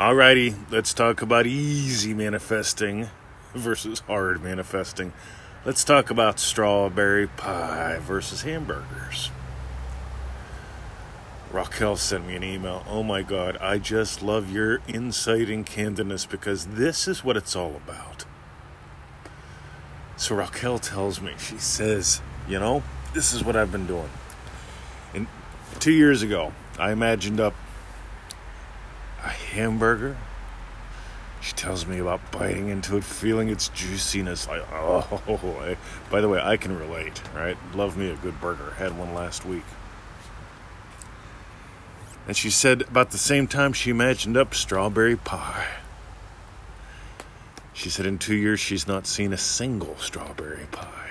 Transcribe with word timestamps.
Alrighty, 0.00 0.56
let's 0.70 0.94
talk 0.94 1.20
about 1.20 1.46
easy 1.46 2.14
manifesting 2.14 3.10
versus 3.52 4.00
hard 4.06 4.42
manifesting. 4.42 5.12
Let's 5.66 5.84
talk 5.84 6.08
about 6.08 6.40
strawberry 6.40 7.26
pie 7.26 7.98
versus 8.00 8.40
hamburgers. 8.40 9.30
Raquel 11.52 11.96
sent 11.96 12.26
me 12.26 12.34
an 12.34 12.42
email. 12.42 12.82
Oh 12.88 13.02
my 13.02 13.20
God, 13.20 13.58
I 13.58 13.76
just 13.76 14.22
love 14.22 14.50
your 14.50 14.80
insight 14.88 15.50
and 15.50 15.66
candidness 15.66 16.26
because 16.26 16.64
this 16.64 17.06
is 17.06 17.22
what 17.22 17.36
it's 17.36 17.54
all 17.54 17.76
about. 17.76 18.24
So 20.16 20.34
Raquel 20.34 20.78
tells 20.78 21.20
me, 21.20 21.34
she 21.38 21.58
says, 21.58 22.22
you 22.48 22.58
know, 22.58 22.82
this 23.12 23.34
is 23.34 23.44
what 23.44 23.54
I've 23.54 23.70
been 23.70 23.86
doing. 23.86 24.08
And 25.12 25.26
two 25.78 25.92
years 25.92 26.22
ago, 26.22 26.54
I 26.78 26.90
imagined 26.90 27.38
up 27.38 27.52
a 29.24 29.28
hamburger. 29.28 30.16
She 31.40 31.52
tells 31.54 31.86
me 31.86 31.98
about 31.98 32.32
biting 32.32 32.68
into 32.68 32.96
it, 32.96 33.04
feeling 33.04 33.48
its 33.48 33.68
juiciness. 33.68 34.46
Like, 34.46 34.62
oh, 34.72 35.58
I, 35.62 35.76
by 36.10 36.20
the 36.20 36.28
way, 36.28 36.40
I 36.42 36.56
can 36.56 36.78
relate, 36.78 37.22
right? 37.34 37.56
Love 37.74 37.96
me 37.96 38.10
a 38.10 38.16
good 38.16 38.40
burger. 38.40 38.72
Had 38.72 38.98
one 38.98 39.14
last 39.14 39.46
week. 39.46 39.64
And 42.26 42.36
she 42.36 42.50
said 42.50 42.82
about 42.82 43.10
the 43.10 43.18
same 43.18 43.46
time 43.46 43.72
she 43.72 43.90
imagined 43.90 44.36
up 44.36 44.54
strawberry 44.54 45.16
pie. 45.16 45.66
She 47.72 47.88
said 47.88 48.04
in 48.04 48.18
two 48.18 48.36
years 48.36 48.60
she's 48.60 48.86
not 48.86 49.06
seen 49.06 49.32
a 49.32 49.38
single 49.38 49.96
strawberry 49.96 50.66
pie. 50.70 51.08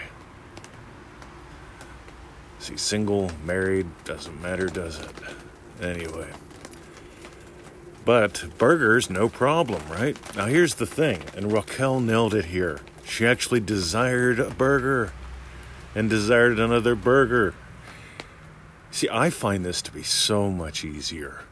See, 2.60 2.78
single, 2.78 3.32
married, 3.44 3.88
doesn't 4.04 4.40
matter, 4.42 4.68
does 4.68 5.00
it? 5.00 5.10
Anyway. 5.82 6.28
But 8.10 8.58
burgers, 8.58 9.12
no 9.12 9.30
problem, 9.30 9.84
right? 9.88 10.18
Now 10.36 10.48
here's 10.48 10.74
the 10.74 10.88
thing, 10.88 11.22
and 11.38 11.54
Raquel 11.54 12.00
nailed 12.00 12.34
it 12.34 12.46
here. 12.46 12.80
She 13.06 13.24
actually 13.24 13.60
desired 13.60 14.40
a 14.40 14.50
burger 14.50 15.14
and 15.94 16.10
desired 16.10 16.58
another 16.58 16.96
burger. 16.96 17.54
See, 18.90 19.08
I 19.12 19.30
find 19.30 19.64
this 19.64 19.84
to 19.84 19.92
be 19.92 20.02
so 20.02 20.50
much 20.50 20.84
easier 20.84 21.44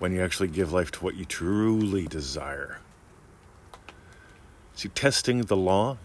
when 0.00 0.12
you 0.12 0.22
actually 0.22 0.48
give 0.48 0.70
life 0.70 0.90
to 0.90 1.02
what 1.02 1.14
you 1.14 1.24
truly 1.24 2.06
desire. 2.08 2.80
See, 4.74 4.90
testing 4.90 5.40
the 5.40 5.56
law 5.56 5.96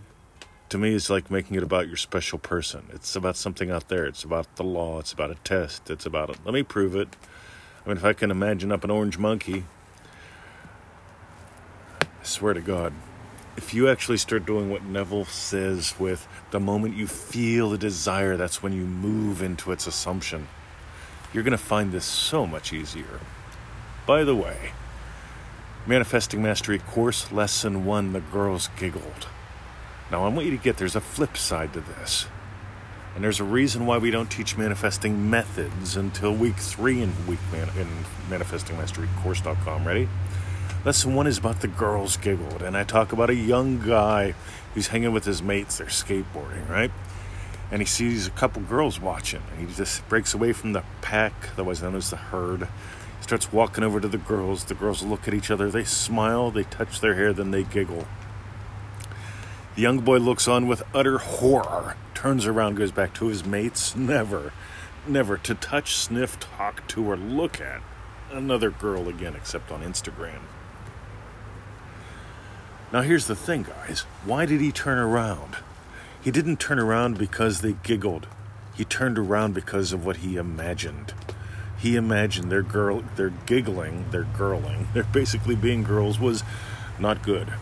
to 0.69 0.77
me 0.77 0.93
is 0.93 1.09
like 1.09 1.29
making 1.29 1.57
it 1.57 1.63
about 1.63 1.89
your 1.89 1.97
special 1.97 2.39
person. 2.39 2.85
It's 2.93 3.13
about 3.17 3.35
something 3.35 3.69
out 3.69 3.89
there. 3.89 4.05
It's 4.05 4.23
about 4.23 4.55
the 4.55 4.63
law. 4.63 4.99
It's 4.99 5.11
about 5.11 5.31
a 5.31 5.35
test. 5.43 5.89
It's 5.89 6.05
about 6.05 6.29
it. 6.29 6.37
Let 6.45 6.53
me 6.53 6.63
prove 6.63 6.95
it. 6.95 7.13
I 7.85 7.89
mean, 7.89 7.97
if 7.97 8.05
I 8.05 8.13
can 8.13 8.31
imagine 8.31 8.71
up 8.71 8.85
an 8.85 8.89
orange 8.89 9.17
monkey, 9.17 9.65
swear 12.27 12.53
to 12.53 12.61
God, 12.61 12.93
if 13.55 13.73
you 13.73 13.89
actually 13.89 14.17
start 14.17 14.45
doing 14.45 14.69
what 14.69 14.83
Neville 14.83 15.25
says 15.25 15.95
with 15.99 16.27
the 16.51 16.59
moment 16.59 16.95
you 16.95 17.07
feel 17.07 17.73
a 17.73 17.77
desire, 17.77 18.37
that's 18.37 18.61
when 18.61 18.73
you 18.73 18.83
move 18.85 19.41
into 19.41 19.71
its 19.71 19.87
assumption, 19.87 20.47
you're 21.33 21.43
going 21.43 21.51
to 21.51 21.57
find 21.57 21.91
this 21.91 22.05
so 22.05 22.45
much 22.45 22.71
easier. 22.71 23.19
By 24.05 24.23
the 24.23 24.35
way, 24.35 24.71
Manifesting 25.87 26.43
Mastery 26.43 26.79
Course 26.79 27.31
Lesson 27.31 27.85
1 27.85 28.13
The 28.13 28.19
Girls 28.19 28.69
Giggled. 28.77 29.27
Now, 30.11 30.25
I 30.25 30.29
want 30.29 30.45
you 30.45 30.51
to 30.51 30.61
get 30.61 30.77
there's 30.77 30.95
a 30.95 31.01
flip 31.01 31.37
side 31.37 31.73
to 31.73 31.79
this. 31.79 32.27
And 33.15 33.23
there's 33.23 33.39
a 33.39 33.45
reason 33.45 33.85
why 33.85 33.97
we 33.97 34.11
don't 34.11 34.29
teach 34.29 34.57
manifesting 34.57 35.29
methods 35.29 35.97
until 35.97 36.35
week 36.35 36.57
three 36.57 37.01
in 37.01 37.11
week 37.25 37.39
man, 37.51 37.69
in 37.77 37.87
manifesting 38.29 38.77
mastery 38.77 39.09
course.com. 39.23 39.87
Ready? 39.87 40.07
Lesson 40.85 41.15
one 41.15 41.27
is 41.27 41.37
about 41.37 41.59
the 41.59 41.67
girls 41.67 42.15
giggled, 42.15 42.61
and 42.61 42.77
I 42.77 42.83
talk 42.83 43.11
about 43.11 43.29
a 43.29 43.35
young 43.35 43.79
guy 43.85 44.35
who's 44.73 44.87
hanging 44.87 45.11
with 45.11 45.25
his 45.25 45.41
mates. 45.41 45.79
They're 45.79 45.87
skateboarding, 45.87 46.69
right? 46.69 46.91
And 47.71 47.81
he 47.81 47.85
sees 47.85 48.27
a 48.27 48.31
couple 48.31 48.61
girls 48.61 48.99
watching, 48.99 49.41
he 49.59 49.65
just 49.65 50.07
breaks 50.07 50.33
away 50.33 50.53
from 50.53 50.71
the 50.71 50.83
pack, 51.01 51.33
otherwise 51.53 51.81
known 51.81 51.95
as 51.95 52.09
the 52.09 52.15
herd, 52.15 52.61
He 52.61 53.23
starts 53.23 53.51
walking 53.51 53.83
over 53.83 53.99
to 53.99 54.07
the 54.07 54.17
girls. 54.17 54.63
The 54.63 54.75
girls 54.75 55.03
look 55.03 55.27
at 55.27 55.33
each 55.33 55.51
other, 55.51 55.69
they 55.69 55.83
smile, 55.83 56.51
they 56.51 56.63
touch 56.63 57.01
their 57.01 57.15
hair, 57.15 57.33
then 57.33 57.51
they 57.51 57.63
giggle. 57.63 58.07
The 59.75 59.81
young 59.81 59.99
boy 59.99 60.19
looks 60.19 60.47
on 60.47 60.67
with 60.67 60.83
utter 60.93 61.17
horror, 61.17 61.97
turns 62.13 62.45
around, 62.45 62.75
goes 62.75 62.91
back 62.91 63.13
to 63.15 63.27
his 63.27 63.43
mates. 63.43 63.95
Never, 63.95 64.53
never 65.05 65.37
to 65.39 65.53
touch, 65.53 65.95
sniff, 65.95 66.39
talk 66.39 66.87
to, 66.89 67.11
or 67.11 67.17
look 67.17 67.59
at 67.59 67.81
another 68.31 68.69
girl 68.69 69.09
again, 69.09 69.35
except 69.35 69.71
on 69.71 69.81
Instagram. 69.81 70.39
Now, 72.91 73.01
here's 73.01 73.27
the 73.27 73.35
thing, 73.35 73.63
guys. 73.63 74.01
Why 74.23 74.45
did 74.45 74.61
he 74.61 74.71
turn 74.71 74.97
around? 74.97 75.57
He 76.21 76.31
didn't 76.31 76.59
turn 76.59 76.79
around 76.79 77.17
because 77.17 77.61
they 77.61 77.73
giggled. 77.83 78.27
He 78.75 78.85
turned 78.85 79.17
around 79.17 79.53
because 79.53 79.91
of 79.91 80.05
what 80.05 80.17
he 80.17 80.37
imagined 80.37 81.13
he 81.77 81.95
imagined 81.95 82.51
their 82.51 82.63
girl, 82.63 83.03
their 83.15 83.29
giggling, 83.45 84.09
their 84.11 84.23
girling, 84.23 84.91
their 84.93 85.03
basically 85.03 85.55
being 85.55 85.83
girls 85.83 86.19
was 86.19 86.43
not 86.99 87.23
good. 87.23 87.53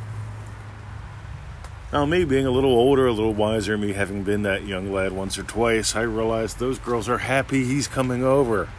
Now, 1.94 2.06
me 2.06 2.26
being 2.26 2.46
a 2.46 2.52
little 2.52 2.74
older, 2.74 3.08
a 3.08 3.14
little 3.14 3.34
wiser, 3.34 3.78
me 3.78 3.94
having 3.94 4.24
been 4.24 4.42
that 4.42 4.66
young 4.66 4.92
lad 4.92 5.14
once 5.14 5.38
or 5.38 5.44
twice, 5.44 5.96
I 5.96 6.02
realized 6.02 6.60
those 6.60 6.80
girls 6.80 7.08
are 7.08 7.20
happy 7.20 7.64
he's 7.64 7.88
coming 7.88 8.24
over. 8.24 8.70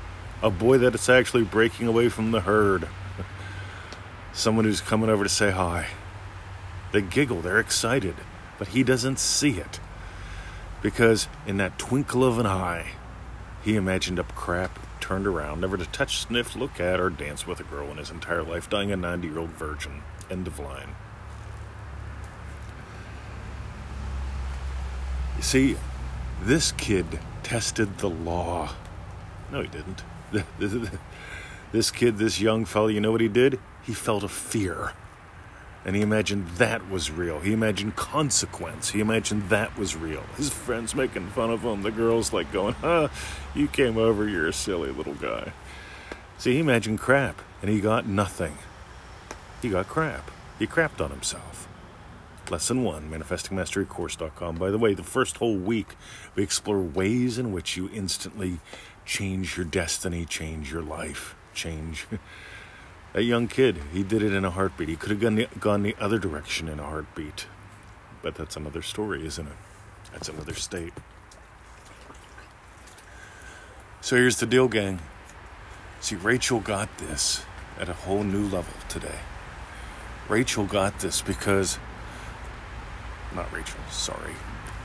A 0.43 0.51
boy 0.51 0.79
that 0.79 0.95
is 0.95 1.09
actually 1.09 1.45
breaking 1.45 1.87
away 1.87 2.09
from 2.09 2.33
the 2.33 2.43
herd. 2.43 2.89
Someone 4.33 4.65
who's 4.67 4.83
coming 4.83 5.09
over 5.09 5.23
to 5.23 5.31
say 5.31 5.51
hi. 5.51 5.87
They 6.97 7.03
giggle, 7.03 7.43
they're 7.43 7.61
excited, 7.61 8.15
but 8.59 8.69
he 8.69 8.83
doesn't 8.83 9.19
see 9.19 9.59
it. 9.59 9.81
Because 10.81 11.29
in 11.47 11.59
that 11.59 11.79
twinkle 11.79 12.25
of 12.25 12.39
an 12.39 12.47
eye, 12.47 12.93
he 13.63 13.77
imagined 13.77 14.19
up 14.19 14.35
crap 14.35 14.79
turned 14.99 15.27
around, 15.27 15.61
never 15.61 15.77
to 15.77 15.85
touch, 15.85 16.21
sniff, 16.21 16.57
look 16.57 16.81
at, 16.81 16.99
or 16.99 17.11
dance 17.11 17.47
with 17.47 17.61
a 17.61 17.65
girl 17.65 17.91
in 17.91 17.99
his 17.99 18.09
entire 18.09 18.43
life, 18.43 18.71
dying 18.71 18.93
a 18.93 18.97
90 18.97 19.29
year 19.29 19.41
old 19.41 19.51
virgin. 19.51 20.01
End 20.31 20.47
of 20.47 20.59
line. 20.59 20.89
You 25.37 25.43
see, 25.43 25.77
this 26.41 26.73
kid 26.73 27.21
tested 27.43 27.99
the 27.99 28.09
law. 28.09 28.71
No, 29.53 29.61
he 29.61 29.69
didn't. 29.69 30.03
This 31.73 31.91
kid, 31.91 32.17
this 32.17 32.41
young 32.41 32.65
fellow, 32.65 32.87
you 32.87 33.03
know 33.03 33.13
what 33.13 33.21
he 33.21 33.29
did? 33.29 33.59
He 33.83 33.93
felt 33.93 34.23
a 34.23 34.29
fear. 34.29 34.93
And 35.87 35.95
he 35.95 36.03
imagined 36.03 36.49
that 36.57 36.91
was 36.91 37.13
real. 37.13 37.39
He 37.39 37.53
imagined 37.53 37.95
consequence. 37.95 38.91
He 38.91 38.99
imagined 38.99 39.51
that 39.51 39.79
was 39.79 39.95
real. 39.95 40.25
His 40.37 40.51
friends 40.51 40.97
making 40.97 41.29
fun 41.29 41.51
of 41.51 41.63
him. 41.63 41.83
The 41.83 41.93
girls 41.93 42.33
like 42.33 42.51
going, 42.53 42.75
huh, 42.75 43.07
you 43.55 43.69
came 43.69 43.97
over, 43.97 44.29
you're 44.29 44.49
a 44.49 44.53
silly 44.53 44.91
little 44.91 45.15
guy. 45.15 45.53
See, 46.39 46.55
he 46.55 46.59
imagined 46.59 46.99
crap, 46.99 47.41
and 47.63 47.71
he 47.71 47.81
got 47.81 48.05
nothing. 48.05 48.59
He 49.63 49.69
got 49.69 49.87
crap. 49.87 50.29
He 50.59 50.67
crapped 50.67 51.01
on 51.01 51.11
himself. 51.11 51.69
Lesson 52.51 52.83
one, 52.83 53.09
manifestingmasterycourse.com. 53.09 54.57
By 54.57 54.71
the 54.71 54.79
way, 54.79 54.93
the 54.93 55.05
first 55.05 55.37
whole 55.37 55.57
week, 55.57 55.95
we 56.35 56.43
explore 56.43 56.81
ways 56.81 57.39
in 57.39 57.53
which 57.53 57.77
you 57.77 57.89
instantly 57.95 58.59
change 59.05 59.57
your 59.57 59.67
destiny, 59.67 60.25
change 60.25 60.73
your 60.73 60.83
life, 60.83 61.37
change 61.55 62.07
a 63.17 63.23
young 63.23 63.49
kid. 63.49 63.79
He 63.95 64.03
did 64.03 64.23
it 64.23 64.35
in 64.35 64.45
a 64.45 64.51
heartbeat. 64.51 64.91
He 64.91 64.97
could 64.97 65.11
have 65.11 65.21
gone 65.21 65.35
the, 65.37 65.49
gone 65.59 65.83
the 65.83 65.97
other 65.99 66.19
direction 66.19 66.69
in 66.69 66.79
a 66.79 66.85
heartbeat. 66.85 67.47
But 68.23 68.35
that's 68.35 68.57
another 68.57 68.83
story, 68.83 69.27
isn't 69.27 69.47
it? 69.47 69.57
That's 70.13 70.29
another 70.29 70.55
state. 70.55 70.93
So 74.03 74.17
here's 74.17 74.39
the 74.39 74.47
deal, 74.47 74.69
gang. 74.69 75.01
See, 76.01 76.15
Rachel 76.15 76.61
got 76.61 76.99
this 76.99 77.43
at 77.81 77.89
a 77.89 77.95
whole 77.95 78.23
new 78.23 78.45
level 78.45 78.75
today. 78.89 79.19
Rachel 80.29 80.67
got 80.67 80.99
this 81.01 81.23
because. 81.23 81.79
Not 83.35 83.51
Rachel, 83.53 83.81
sorry. 83.91 84.35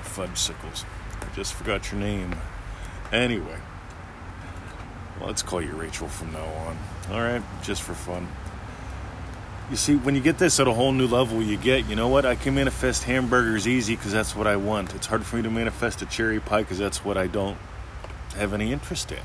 Fudgesicles. 0.03 0.85
I 1.19 1.35
just 1.35 1.53
forgot 1.53 1.91
your 1.91 1.99
name. 1.99 2.33
Anyway, 3.11 3.57
let's 5.25 5.41
call 5.41 5.61
you 5.61 5.71
Rachel 5.71 6.07
from 6.07 6.33
now 6.33 6.45
on. 6.45 6.77
All 7.11 7.21
right, 7.21 7.41
just 7.63 7.81
for 7.81 7.93
fun. 7.93 8.27
You 9.69 9.77
see, 9.77 9.95
when 9.95 10.15
you 10.15 10.21
get 10.21 10.37
this 10.37 10.59
at 10.59 10.67
a 10.67 10.73
whole 10.73 10.91
new 10.91 11.07
level, 11.07 11.41
you 11.41 11.55
get, 11.55 11.87
you 11.87 11.95
know 11.95 12.09
what? 12.09 12.25
I 12.25 12.35
can 12.35 12.55
manifest 12.55 13.03
hamburgers 13.03 13.67
easy 13.67 13.95
because 13.95 14.11
that's 14.11 14.35
what 14.35 14.45
I 14.45 14.57
want. 14.57 14.93
It's 14.93 15.07
hard 15.07 15.25
for 15.25 15.37
me 15.37 15.43
to 15.43 15.49
manifest 15.49 16.01
a 16.01 16.05
cherry 16.05 16.39
pie 16.39 16.63
because 16.63 16.77
that's 16.77 17.05
what 17.05 17.17
I 17.17 17.27
don't 17.27 17.57
have 18.35 18.53
any 18.53 18.73
interest 18.73 19.11
in 19.11 19.19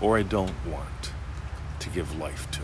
or 0.00 0.18
I 0.18 0.22
don't 0.22 0.54
want 0.66 1.12
to 1.80 1.88
give 1.88 2.16
life 2.18 2.50
to. 2.52 2.60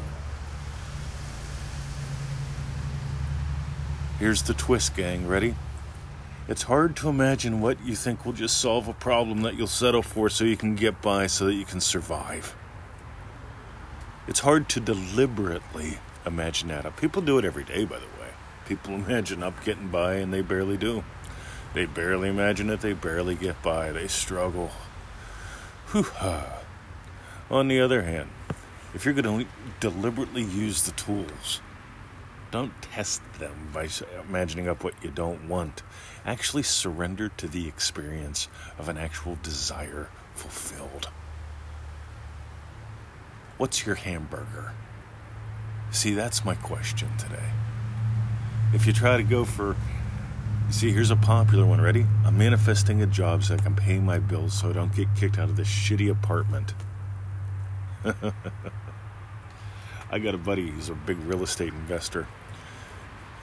Here's 4.18 4.42
the 4.42 4.54
twist, 4.54 4.94
gang. 4.94 5.26
Ready? 5.26 5.54
It's 6.50 6.64
hard 6.64 6.96
to 6.96 7.08
imagine 7.08 7.60
what 7.60 7.80
you 7.86 7.94
think 7.94 8.26
will 8.26 8.32
just 8.32 8.60
solve 8.60 8.88
a 8.88 8.92
problem 8.92 9.42
that 9.42 9.56
you'll 9.56 9.68
settle 9.68 10.02
for 10.02 10.28
so 10.28 10.42
you 10.42 10.56
can 10.56 10.74
get 10.74 11.00
by, 11.00 11.28
so 11.28 11.44
that 11.44 11.54
you 11.54 11.64
can 11.64 11.80
survive. 11.80 12.56
It's 14.26 14.40
hard 14.40 14.68
to 14.70 14.80
deliberately 14.80 16.00
imagine 16.26 16.66
that 16.70 16.84
up. 16.84 16.96
People 16.96 17.22
do 17.22 17.38
it 17.38 17.44
every 17.44 17.62
day, 17.62 17.84
by 17.84 18.00
the 18.00 18.06
way. 18.20 18.30
People 18.66 18.94
imagine 19.06 19.44
up 19.44 19.64
getting 19.64 19.90
by, 19.90 20.14
and 20.14 20.34
they 20.34 20.40
barely 20.40 20.76
do. 20.76 21.04
They 21.72 21.86
barely 21.86 22.28
imagine 22.28 22.68
it, 22.68 22.80
they 22.80 22.94
barely 22.94 23.36
get 23.36 23.62
by, 23.62 23.92
they 23.92 24.08
struggle. 24.08 24.72
Whew-ha. 25.92 26.46
Ah. 26.48 26.62
On 27.48 27.68
the 27.68 27.80
other 27.80 28.02
hand, 28.02 28.28
if 28.92 29.04
you're 29.04 29.14
going 29.14 29.44
to 29.44 29.50
deliberately 29.78 30.42
use 30.42 30.82
the 30.82 30.92
tools, 30.92 31.60
don't 32.50 32.72
test 32.82 33.22
them 33.38 33.70
by 33.72 33.88
imagining 34.28 34.68
up 34.68 34.82
what 34.82 34.94
you 35.02 35.10
don't 35.10 35.48
want. 35.48 35.82
Actually 36.24 36.62
surrender 36.62 37.28
to 37.36 37.46
the 37.46 37.68
experience 37.68 38.48
of 38.78 38.88
an 38.88 38.98
actual 38.98 39.38
desire 39.42 40.08
fulfilled. 40.34 41.08
What's 43.56 43.86
your 43.86 43.94
hamburger? 43.94 44.72
See, 45.90 46.14
that's 46.14 46.44
my 46.44 46.54
question 46.54 47.08
today. 47.18 47.50
If 48.72 48.86
you 48.86 48.92
try 48.92 49.16
to 49.16 49.22
go 49.22 49.44
for, 49.44 49.76
see, 50.70 50.92
here's 50.92 51.10
a 51.10 51.16
popular 51.16 51.66
one. 51.66 51.80
Ready? 51.80 52.06
I'm 52.24 52.38
manifesting 52.38 53.02
a 53.02 53.06
job 53.06 53.44
so 53.44 53.54
I 53.54 53.58
can 53.58 53.74
pay 53.76 53.98
my 53.98 54.18
bills 54.18 54.58
so 54.58 54.70
I 54.70 54.72
don't 54.72 54.94
get 54.94 55.08
kicked 55.16 55.38
out 55.38 55.50
of 55.50 55.56
this 55.56 55.68
shitty 55.68 56.10
apartment. 56.10 56.74
I 60.12 60.18
got 60.18 60.34
a 60.34 60.38
buddy 60.38 60.68
who's 60.68 60.88
a 60.88 60.94
big 60.94 61.18
real 61.18 61.44
estate 61.44 61.72
investor. 61.72 62.26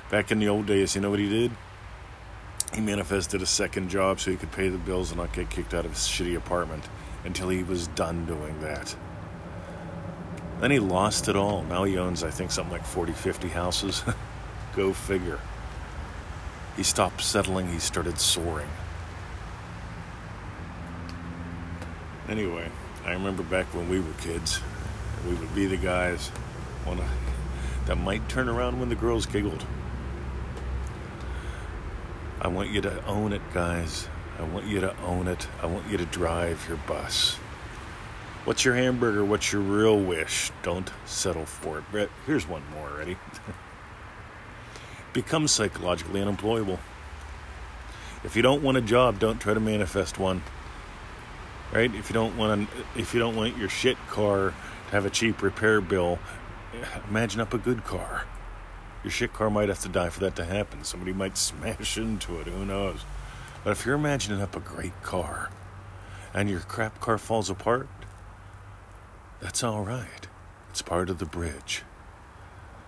Back 0.10 0.31
in 0.31 0.40
the 0.40 0.50
old 0.50 0.66
days, 0.66 0.96
you 0.96 1.02
know 1.02 1.10
what 1.10 1.19
he 1.19 1.30
did? 1.30 1.52
He 2.74 2.81
manifested 2.81 3.42
a 3.42 3.46
second 3.46 3.90
job 3.90 4.19
so 4.19 4.31
he 4.31 4.38
could 4.38 4.52
pay 4.52 4.68
the 4.68 4.78
bills 4.78 5.12
and 5.12 5.19
not 5.19 5.31
get 5.31 5.50
kicked 5.50 5.74
out 5.74 5.86
of 5.86 5.92
his 5.92 6.02
shitty 6.02 6.36
apartment 6.36 6.84
until 7.24 7.48
he 7.48 7.64
was 7.64 7.88
done 7.90 8.25
doing 8.25 8.60
that. 8.60 8.94
Then 10.60 10.72
he 10.72 10.80
lost 10.80 11.30
it 11.30 11.38
all. 11.38 11.64
Now 11.64 11.86
he 11.86 11.98
owns, 11.98 12.22
I 12.24 12.31
think, 12.31 12.52
something 12.52 12.74
like 12.74 12.86
40, 12.86 13.13
50 13.13 13.48
houses. 13.48 14.04
Go 14.75 14.92
figure. 14.92 15.40
He 16.75 16.84
stopped 16.84 17.22
settling, 17.22 17.72
he 17.72 17.80
started 17.80 18.20
soaring. 18.20 18.70
Anyway, 22.28 22.70
I 23.06 23.13
remember 23.13 23.44
back 23.44 23.74
when 23.74 23.90
we 23.90 24.02
were 24.02 24.13
kids, 24.20 24.60
we 25.25 25.34
would 25.34 25.56
be 25.56 25.66
the 25.66 25.78
guys 25.78 26.30
wanna, 26.88 27.07
that 27.86 27.98
might 27.98 28.28
turn 28.30 28.50
around 28.50 28.80
when 28.80 28.89
the 28.89 28.95
girls 28.95 29.25
giggled. 29.25 29.66
I 32.39 32.48
want 32.48 32.69
you 32.69 32.81
to 32.81 33.06
own 33.06 33.34
it, 33.34 33.42
guys. 33.54 34.07
I 34.39 34.44
want 34.44 34.66
you 34.66 34.80
to 34.80 34.95
own 35.01 35.28
it. 35.28 35.48
I 35.62 35.66
want 35.66 35.88
you 35.89 35.98
to 35.98 36.06
drive 36.06 36.66
your 36.68 36.78
bus. 36.78 37.38
What's 38.45 38.63
your 38.63 38.75
hamburger? 38.75 39.25
What's 39.25 39.51
your 39.51 39.62
real 39.62 40.00
wish? 40.00 40.51
Don't 40.63 40.89
settle 41.06 41.45
for 41.45 41.80
it. 41.80 41.92
Brett, 41.92 42.10
here's 42.25 42.48
one 42.48 42.63
more. 42.74 42.89
Ready? 42.98 43.18
Become 45.13 45.48
psychologically 45.48 46.22
unemployable. 46.22 46.80
If 48.24 48.36
you 48.36 48.42
don't 48.42 48.63
want 48.63 48.78
a 48.78 48.81
job, 48.81 49.19
don't 49.19 49.39
try 49.39 49.54
to 49.54 49.60
manifest 49.60 50.19
one. 50.19 50.44
Right? 51.74 51.94
If 51.94 52.10
you 52.10 52.13
don't 52.13 52.38
want 52.38 52.69
if 52.95 53.13
you 53.13 53.19
don't 53.19 53.36
want 53.36 53.57
your 53.57 53.69
shit 53.69 53.98
car 54.07 54.54
to 54.86 54.92
have 54.92 55.06
a 55.06 55.10
cheap 55.10 55.42
repair 55.42 55.81
bill, 55.81 56.19
imagine 57.09 57.41
up 57.41 57.53
a 57.53 57.57
good 57.57 57.83
car. 57.83 58.25
Your 59.03 59.12
shit 59.12 59.33
car 59.33 59.50
might 59.50 59.69
have 59.69 59.79
to 59.81 59.89
die 59.89 60.09
for 60.09 60.19
that 60.21 60.35
to 60.35 60.45
happen. 60.45 60.83
Somebody 60.83 61.13
might 61.13 61.38
smash 61.38 61.97
into 61.97 62.39
it. 62.39 62.47
Who 62.47 62.65
knows? 62.65 63.06
But 63.63 63.71
if 63.71 63.85
you're 63.85 63.95
imagining 63.95 64.41
up 64.41 64.56
a 64.56 64.59
great 64.59 65.01
car, 65.03 65.50
and 66.33 66.50
your 66.50 66.59
crap 66.59 67.00
car 67.00 67.18
falls 67.18 67.50
apart, 67.50 67.88
that's 69.39 69.63
all 69.63 69.83
right. 69.83 70.27
It's 70.69 70.81
part 70.81 71.09
of 71.09 71.19
the 71.19 71.25
bridge. 71.25 71.83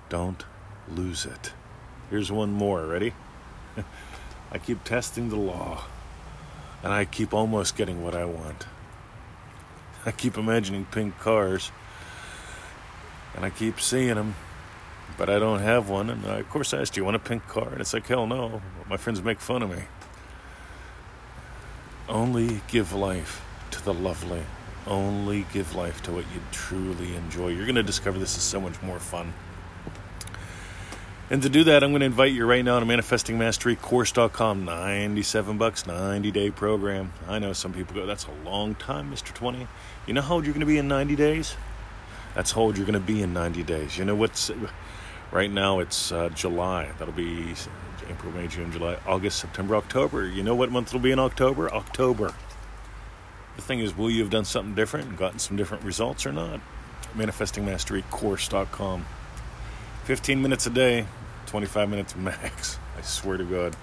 Don't 0.10 0.44
lose 0.88 1.26
it. 1.26 1.54
Here's 2.10 2.32
one 2.32 2.52
more. 2.52 2.86
Ready? 2.86 3.14
I 4.52 4.58
keep 4.58 4.84
testing 4.84 5.30
the 5.30 5.36
law, 5.36 5.84
and 6.84 6.92
I 6.92 7.06
keep 7.06 7.34
almost 7.34 7.78
getting 7.78 8.04
what 8.04 8.16
I 8.16 8.26
want. 8.26 8.66
I 10.06 10.12
keep 10.12 10.38
imagining 10.38 10.86
pink 10.86 11.18
cars, 11.20 11.72
and 13.40 13.46
I 13.46 13.50
keep 13.50 13.80
seeing 13.80 14.16
them, 14.16 14.36
but 15.18 15.30
I 15.30 15.40
don't 15.40 15.62
have 15.62 15.90
one. 15.90 16.10
And 16.10 16.26
I, 16.26 16.40
of 16.40 16.50
course, 16.50 16.74
I 16.74 16.82
asked, 16.82 16.94
Do 16.94 17.02
you 17.02 17.06
want 17.06 17.16
a 17.16 17.20
pink 17.20 17.48
car? 17.48 17.70
And 17.70 17.82
it's 17.82 17.94
like, 17.94 18.06
Hell 18.06 18.28
no. 18.28 18.62
My 18.88 18.98
friends 18.98 19.24
make 19.24 19.40
fun 19.40 19.64
of 19.64 19.72
me. 19.72 19.84
Only 22.08 22.62
give 22.68 22.94
life 22.94 23.44
to 23.72 23.84
the 23.84 23.94
lovely 23.94 24.42
only 24.88 25.46
give 25.54 25.76
life 25.76 26.02
to 26.04 26.12
what 26.12 26.26
you 26.34 26.42
truly 26.52 27.16
enjoy. 27.16 27.50
You're 27.50 27.66
going 27.66 27.76
to 27.76 27.84
discover 27.84 28.18
this 28.18 28.36
is 28.36 28.44
so 28.44 28.60
much 28.60 28.82
more 28.82 29.00
fun. 29.00 29.34
And 31.32 31.44
to 31.44 31.50
do 31.50 31.64
that, 31.66 31.84
I'm 31.84 31.92
going 31.92 32.00
to 32.00 32.08
invite 32.08 32.32
you 32.32 32.44
right 32.46 32.66
now 32.66 32.80
to 32.80 32.86
manifestingmasterycourse.com. 32.88 34.66
97 34.66 35.58
bucks, 35.60 35.86
90 35.86 36.32
day 36.32 36.50
program. 36.50 37.14
I 37.28 37.38
know 37.38 37.54
some 37.54 37.72
people 37.72 37.94
go, 37.94 38.08
that's 38.08 38.26
a 38.26 38.50
long 38.50 38.74
time, 38.74 39.12
Mr. 39.12 39.32
20. 39.32 39.68
You 40.08 40.14
know 40.14 40.22
how 40.22 40.36
old 40.36 40.46
you're 40.46 40.54
going 40.54 40.62
to 40.62 40.66
be 40.66 40.80
in 40.80 40.88
90 40.88 41.16
days? 41.16 41.56
That's 42.40 42.54
how 42.54 42.62
old 42.62 42.78
you're 42.78 42.86
going 42.86 42.94
to 42.94 43.06
be 43.06 43.22
in 43.22 43.34
90 43.34 43.64
days. 43.64 43.98
You 43.98 44.06
know 44.06 44.16
what's 44.16 44.50
right 45.30 45.52
now? 45.52 45.80
It's 45.80 46.14
uh, 46.14 46.30
July. 46.30 46.90
That'll 46.98 47.14
be 47.14 47.54
April, 48.10 48.32
May, 48.32 48.48
June, 48.48 48.72
July, 48.72 48.96
August, 49.06 49.40
September, 49.40 49.76
October. 49.76 50.26
You 50.26 50.42
know 50.42 50.56
what 50.56 50.72
month 50.72 50.88
it'll 50.88 51.02
be 51.02 51.12
in 51.12 51.20
October? 51.20 51.70
October. 51.70 52.34
The 53.58 53.62
thing 53.62 53.80
is, 53.80 53.98
will 53.98 54.10
you 54.10 54.22
have 54.22 54.30
done 54.30 54.46
something 54.46 54.74
different 54.74 55.10
and 55.10 55.18
gotten 55.18 55.38
some 55.38 55.58
different 55.58 55.84
results 55.84 56.26
or 56.26 56.32
not? 56.32 56.62
ManifestingMasteryCourse.com. 57.18 59.06
15 60.06 60.42
minutes 60.42 60.66
a 60.66 60.70
day, 60.70 61.08
25 61.48 61.90
minutes 61.90 62.16
max. 62.16 62.80
I 62.98 63.02
swear 63.02 63.36
to 63.36 63.44
God, 63.44 63.76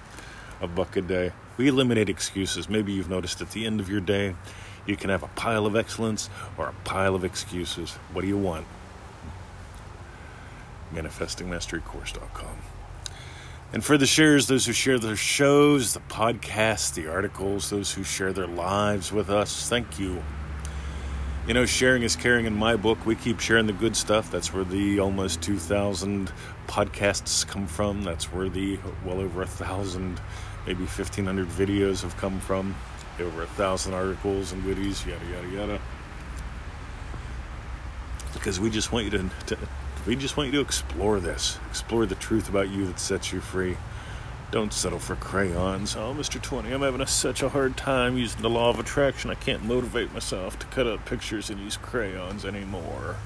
a 0.61 0.67
buck 0.67 0.95
a 0.95 1.01
day. 1.01 1.31
We 1.57 1.67
eliminate 1.67 2.09
excuses. 2.09 2.67
Maybe 2.67 2.91
you've 2.91 3.07
noticed 3.07 3.39
at 3.39 3.51
the 3.51 3.67
end 3.67 3.79
of 3.79 3.87
your 3.87 4.01
day, 4.01 4.33
you 4.87 4.95
can 4.95 5.09
have 5.09 5.23
a 5.23 5.27
pile 5.29 5.65
of 5.65 5.75
excellence 5.75 6.29
or 6.57 6.69
a 6.69 6.73
pile 6.83 7.13
of 7.13 7.23
excuses. 7.23 7.93
What 8.13 8.21
do 8.21 8.27
you 8.27 8.37
want? 8.37 8.65
ManifestingMasteryCourse.com. 10.93 12.57
And 13.73 13.83
for 13.83 13.97
the 13.97 14.05
sharers, 14.05 14.47
those 14.47 14.65
who 14.65 14.71
share 14.71 14.97
their 14.97 15.17
shows, 15.17 15.93
the 15.93 15.99
podcasts, 15.99 16.93
the 16.93 17.07
articles, 17.07 17.69
those 17.69 17.91
who 17.91 18.03
share 18.03 18.31
their 18.31 18.47
lives 18.47 19.11
with 19.11 19.29
us, 19.29 19.67
thank 19.67 19.99
you. 19.99 20.23
You 21.47 21.53
know, 21.53 21.65
sharing 21.65 22.03
is 22.03 22.15
caring 22.15 22.45
in 22.45 22.53
my 22.53 22.77
book. 22.77 23.05
We 23.05 23.15
keep 23.15 23.39
sharing 23.39 23.67
the 23.67 23.73
good 23.73 23.95
stuff. 23.95 24.31
That's 24.31 24.53
where 24.53 24.63
the 24.63 24.99
almost 24.99 25.41
2,000 25.41 26.31
podcasts 26.67 27.45
come 27.45 27.67
from. 27.67 28.03
That's 28.03 28.31
where 28.31 28.49
the 28.49 28.79
well 29.05 29.19
over 29.19 29.41
a 29.41 29.47
thousand, 29.47 30.21
maybe 30.65 30.83
1,500 30.83 31.47
videos 31.47 32.01
have 32.03 32.15
come 32.17 32.39
from. 32.39 32.75
Over 33.19 33.43
a 33.43 33.47
thousand 33.47 33.93
articles 33.93 34.51
and 34.51 34.63
goodies, 34.63 35.05
yada, 35.05 35.25
yada, 35.25 35.47
yada. 35.47 35.79
Because 38.33 38.59
we 38.59 38.69
just 38.69 38.91
want 38.91 39.05
you 39.05 39.11
to, 39.11 39.29
to 39.47 39.57
we 40.05 40.15
just 40.15 40.37
want 40.37 40.47
you 40.47 40.53
to 40.53 40.61
explore 40.61 41.19
this, 41.19 41.57
explore 41.69 42.05
the 42.05 42.15
truth 42.15 42.47
about 42.47 42.69
you 42.69 42.85
that 42.85 42.99
sets 42.99 43.33
you 43.33 43.41
free. 43.41 43.75
Don't 44.51 44.71
settle 44.71 44.99
for 44.99 45.15
crayons. 45.15 45.97
Oh, 45.97 46.13
Mr. 46.13 46.41
20, 46.41 46.71
I'm 46.71 46.81
having 46.81 47.01
a, 47.01 47.07
such 47.07 47.41
a 47.41 47.49
hard 47.49 47.75
time 47.75 48.17
using 48.17 48.41
the 48.41 48.49
law 48.49 48.69
of 48.69 48.79
attraction. 48.79 49.29
I 49.29 49.35
can't 49.35 49.65
motivate 49.65 50.13
myself 50.13 50.57
to 50.59 50.65
cut 50.67 50.87
up 50.87 51.05
pictures 51.05 51.49
and 51.49 51.59
use 51.59 51.75
crayons 51.75 52.45
anymore. 52.45 53.17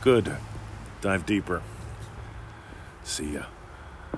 Good. 0.00 0.36
Dive 1.00 1.26
deeper. 1.26 1.62
See 3.02 3.34
ya. 3.34 3.46